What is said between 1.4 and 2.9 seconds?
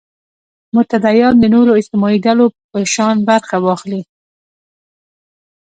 نورو اجتماعي ډلو په